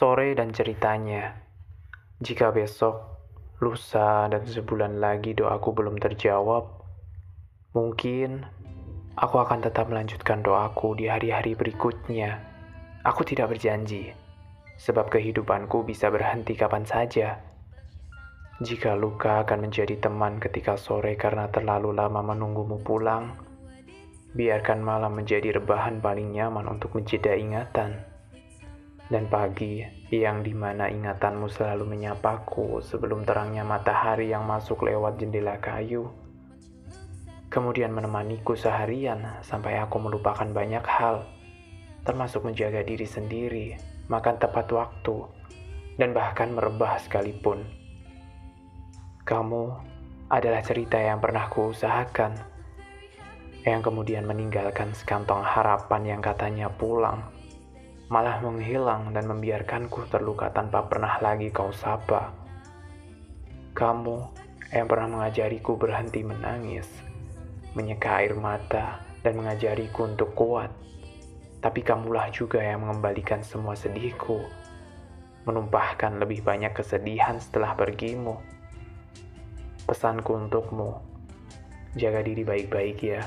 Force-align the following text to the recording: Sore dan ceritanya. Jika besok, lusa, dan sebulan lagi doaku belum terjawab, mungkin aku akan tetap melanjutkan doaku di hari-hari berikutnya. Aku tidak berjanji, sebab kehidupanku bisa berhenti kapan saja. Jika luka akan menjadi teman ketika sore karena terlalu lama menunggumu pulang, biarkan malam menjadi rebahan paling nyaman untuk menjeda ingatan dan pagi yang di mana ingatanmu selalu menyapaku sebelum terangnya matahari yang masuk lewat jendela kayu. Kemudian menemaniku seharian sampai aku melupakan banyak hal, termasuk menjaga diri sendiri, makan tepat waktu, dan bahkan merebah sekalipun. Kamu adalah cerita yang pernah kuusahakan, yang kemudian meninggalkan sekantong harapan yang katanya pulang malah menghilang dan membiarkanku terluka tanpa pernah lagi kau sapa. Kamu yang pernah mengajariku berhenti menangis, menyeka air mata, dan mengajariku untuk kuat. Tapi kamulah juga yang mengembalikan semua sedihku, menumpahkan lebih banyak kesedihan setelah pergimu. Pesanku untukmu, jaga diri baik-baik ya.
Sore 0.00 0.32
dan 0.32 0.48
ceritanya. 0.48 1.36
Jika 2.24 2.56
besok, 2.56 3.20
lusa, 3.60 4.32
dan 4.32 4.48
sebulan 4.48 4.96
lagi 4.96 5.36
doaku 5.36 5.76
belum 5.76 6.00
terjawab, 6.00 6.72
mungkin 7.76 8.48
aku 9.12 9.36
akan 9.44 9.60
tetap 9.60 9.92
melanjutkan 9.92 10.40
doaku 10.40 10.96
di 10.96 11.04
hari-hari 11.04 11.52
berikutnya. 11.52 12.40
Aku 13.04 13.28
tidak 13.28 13.52
berjanji, 13.52 14.16
sebab 14.80 15.12
kehidupanku 15.12 15.84
bisa 15.84 16.08
berhenti 16.08 16.56
kapan 16.56 16.88
saja. 16.88 17.36
Jika 18.64 18.96
luka 18.96 19.44
akan 19.44 19.68
menjadi 19.68 20.00
teman 20.00 20.40
ketika 20.40 20.80
sore 20.80 21.12
karena 21.20 21.52
terlalu 21.52 21.92
lama 21.92 22.24
menunggumu 22.24 22.80
pulang, 22.80 23.36
biarkan 24.32 24.80
malam 24.80 25.12
menjadi 25.12 25.60
rebahan 25.60 26.00
paling 26.00 26.32
nyaman 26.32 26.72
untuk 26.72 26.96
menjeda 26.96 27.36
ingatan 27.36 28.09
dan 29.10 29.26
pagi 29.26 29.82
yang 30.14 30.46
di 30.46 30.54
mana 30.54 30.86
ingatanmu 30.86 31.50
selalu 31.50 31.82
menyapaku 31.82 32.78
sebelum 32.78 33.26
terangnya 33.26 33.66
matahari 33.66 34.30
yang 34.30 34.46
masuk 34.46 34.86
lewat 34.86 35.18
jendela 35.18 35.58
kayu. 35.58 36.06
Kemudian 37.50 37.90
menemaniku 37.90 38.54
seharian 38.54 39.42
sampai 39.42 39.82
aku 39.82 39.98
melupakan 39.98 40.46
banyak 40.46 40.86
hal, 40.86 41.26
termasuk 42.06 42.46
menjaga 42.46 42.86
diri 42.86 43.02
sendiri, 43.02 43.74
makan 44.06 44.38
tepat 44.38 44.70
waktu, 44.70 45.26
dan 45.98 46.14
bahkan 46.14 46.54
merebah 46.54 47.02
sekalipun. 47.02 47.66
Kamu 49.26 49.62
adalah 50.30 50.62
cerita 50.62 51.02
yang 51.02 51.18
pernah 51.18 51.50
kuusahakan, 51.50 52.38
yang 53.66 53.82
kemudian 53.82 54.22
meninggalkan 54.22 54.94
sekantong 54.94 55.42
harapan 55.42 56.14
yang 56.14 56.22
katanya 56.22 56.70
pulang 56.70 57.40
malah 58.10 58.42
menghilang 58.42 59.14
dan 59.14 59.30
membiarkanku 59.30 60.10
terluka 60.10 60.50
tanpa 60.50 60.82
pernah 60.90 61.22
lagi 61.22 61.46
kau 61.54 61.70
sapa. 61.70 62.34
Kamu 63.70 64.18
yang 64.74 64.90
pernah 64.90 65.06
mengajariku 65.14 65.78
berhenti 65.78 66.26
menangis, 66.26 66.90
menyeka 67.78 68.18
air 68.18 68.34
mata, 68.34 68.98
dan 69.22 69.38
mengajariku 69.38 70.10
untuk 70.10 70.34
kuat. 70.34 70.74
Tapi 71.62 71.86
kamulah 71.86 72.34
juga 72.34 72.58
yang 72.58 72.82
mengembalikan 72.82 73.46
semua 73.46 73.78
sedihku, 73.78 74.42
menumpahkan 75.46 76.18
lebih 76.18 76.42
banyak 76.42 76.74
kesedihan 76.74 77.38
setelah 77.38 77.78
pergimu. 77.78 78.42
Pesanku 79.86 80.34
untukmu, 80.34 80.98
jaga 81.94 82.26
diri 82.26 82.42
baik-baik 82.42 82.98
ya. 83.06 83.22